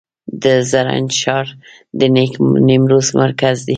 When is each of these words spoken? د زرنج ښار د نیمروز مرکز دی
د 0.43 0.45
زرنج 0.69 1.09
ښار 1.21 1.47
د 1.99 1.99
نیمروز 2.67 3.07
مرکز 3.21 3.57
دی 3.65 3.69